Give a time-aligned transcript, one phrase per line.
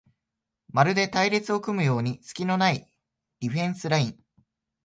[0.71, 2.89] まるで隊列を組むようにすきのない
[3.39, 4.19] ディフェンスライン